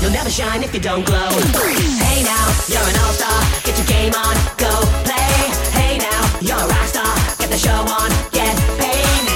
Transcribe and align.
You'll 0.00 0.12
never 0.12 0.30
shine 0.30 0.62
if 0.62 0.72
you 0.72 0.80
don't 0.80 1.04
glow. 1.04 1.30
Hey 1.98 2.22
now, 2.22 2.46
you're 2.68 2.78
an 2.78 2.96
all-star. 3.02 3.40
Get 3.64 3.76
your 3.78 3.86
game 3.86 4.14
on, 4.14 4.34
go 4.56 4.70
play. 5.02 5.32
Hey 5.74 5.98
now, 5.98 6.22
you're 6.40 6.58
a 6.58 6.68
rock 6.68 6.86
star. 6.86 7.14
Get 7.38 7.50
the 7.50 7.58
show 7.58 7.74
on, 7.74 8.10
get 8.30 8.54
paid. 8.78 9.26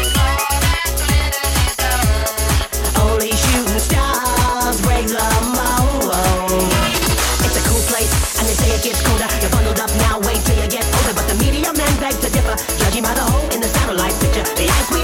Only 3.03 3.33
shooting 3.33 3.83
stars 3.83 4.81
break 4.83 5.07
the 5.11 5.27
mold. 5.59 6.15
It's 7.43 7.57
a 7.59 7.65
cool 7.67 7.83
place, 7.91 8.13
and 8.39 8.47
they 8.47 8.55
say 8.55 8.71
it 8.71 8.83
gets 8.85 9.03
colder. 9.03 9.27
You're 9.43 9.51
bundled 9.51 9.81
up 9.81 9.91
now, 10.07 10.21
wait 10.21 10.39
till 10.47 10.57
you 10.63 10.69
get 10.71 10.87
older. 11.03 11.15
But 11.19 11.27
the 11.27 11.37
media 11.43 11.73
men 11.75 11.93
beg 11.99 12.15
to 12.21 12.31
differ, 12.31 12.55
judging 12.79 13.03
by 13.03 13.15
the 13.15 13.27
hole 13.27 13.49
in 13.51 13.61
the 13.61 13.69
satellite 13.69 14.15
picture. 14.23 14.45
The 14.55 14.71
ice 14.71 15.00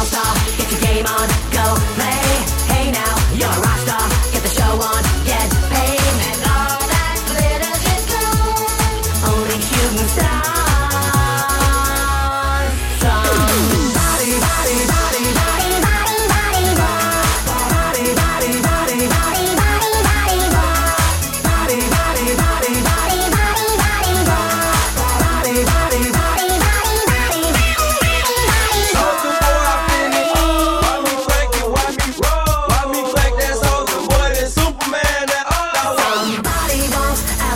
all 0.00 0.06
star. 0.06 0.34
Get 0.56 0.72
your 0.72 0.80
game 0.80 1.06
on. 1.06 1.39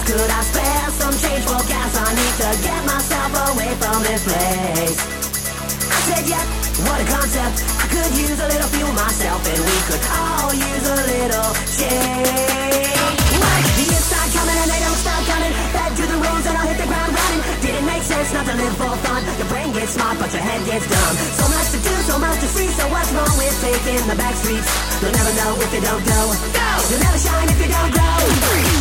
Could 0.05 0.31
I 0.31 0.41
spare 0.45 0.89
some 1.01 1.15
change 1.17 1.45
for 1.49 1.61
gas? 1.65 1.93
I 1.97 2.09
need 2.13 2.35
to 2.45 2.51
get 2.61 2.81
myself 2.85 3.31
away 3.53 3.73
from 3.81 3.99
this 4.05 4.23
place. 4.25 4.99
I 5.01 5.99
said, 6.09 6.25
yeah, 6.29 6.45
what 6.85 7.01
a 7.01 7.07
concept. 7.09 7.65
I 7.81 7.87
could 7.89 8.13
use 8.13 8.37
a 8.37 8.49
little 8.49 8.69
fuel 8.69 8.93
myself, 8.93 9.41
and 9.49 9.61
we 9.65 9.77
could 9.89 10.05
all 10.13 10.53
use 10.53 10.87
a 10.89 11.01
little 11.09 11.51
change. 11.81 12.93
What? 13.41 13.61
The 13.75 13.97
start 13.97 14.29
coming 14.37 14.59
and 14.61 14.69
they 14.71 14.81
don't 14.85 15.01
stop 15.01 15.23
coming. 15.25 15.53
Back 15.73 15.91
to 15.97 16.05
the 16.05 16.19
rules 16.21 16.45
and 16.45 16.55
I'll 16.57 16.69
hit 16.69 16.79
the 16.79 16.89
ground 16.89 17.13
running. 17.17 17.41
Didn't 17.65 17.87
make 17.89 18.05
sense 18.05 18.33
not 18.33 18.45
to 18.47 18.55
live 18.55 18.75
for 18.77 18.93
fun. 19.09 19.21
Your 19.41 19.49
brain 19.49 19.73
gets 19.73 19.97
smart, 19.97 20.19
but 20.21 20.31
your 20.33 20.45
head 20.45 20.61
gets 20.69 20.87
dumb. 20.87 21.15
So 21.41 21.45
much 21.49 21.69
to 21.75 21.79
do, 21.81 21.95
so 22.05 22.17
much 22.21 22.39
to 22.45 22.49
see. 22.53 22.69
So 22.77 22.85
what's 22.93 23.11
wrong 23.17 23.34
with 23.55 23.85
taking 23.85 24.07
the 24.09 24.17
back 24.17 24.35
streets? 24.35 24.67
You'll 25.01 25.13
never 25.13 25.33
know 25.39 25.55
if 25.61 25.71
you 25.75 25.81
don't 25.81 26.05
go. 26.05 26.21
Go! 26.55 26.69
You'll 26.91 27.03
never 27.03 27.19
shine 27.19 27.49
if 27.49 27.59
you 27.61 27.71
don't 27.71 27.93
glow. 27.93 28.19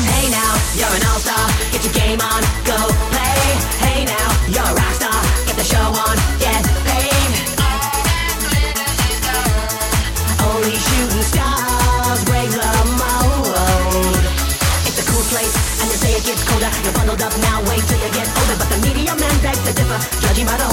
Hey 0.09 0.29
now, 0.29 0.53
you're 0.77 0.93
an 0.93 1.03
all-star. 1.09 1.45
Get 1.71 1.83
your 1.83 1.93
game 1.93 2.21
on, 2.21 2.41
go 2.65 2.77
play. 3.11 3.41
Hey 3.81 4.05
now, 4.05 4.27
you're 4.49 4.65
a 4.65 4.73
rock 4.73 4.93
star. 4.97 5.19
Get 5.45 5.55
the 5.57 5.67
show 5.67 5.83
on, 5.83 6.15
get 6.39 6.63
paid. 6.87 7.31
Only 10.41 10.75
shooting 10.77 11.25
stars 11.27 12.21
break 12.25 12.49
the 12.49 12.71
mold. 12.97 14.23
It's 14.87 14.99
a 15.01 15.05
cool 15.09 15.25
place, 15.29 15.53
and 15.81 15.87
they 15.91 15.97
say 15.97 16.11
it 16.17 16.23
gets 16.25 16.43
colder. 16.47 16.71
You're 16.83 16.93
bundled 16.93 17.21
up 17.21 17.35
now, 17.41 17.61
wait 17.69 17.83
till 17.85 17.99
you 17.99 18.11
get 18.13 18.27
older. 18.31 18.57
But 18.57 18.69
the 18.69 18.79
media 18.87 19.13
men 19.15 19.35
beg 19.41 19.57
to 19.67 19.71
differ, 19.73 19.99
judging 20.21 20.45
by 20.45 20.57
the 20.57 20.72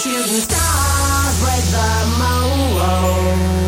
shooting 0.00 0.40
stars 0.40 1.40
break 1.42 1.64
the 1.72 1.90
mold. 2.18 3.59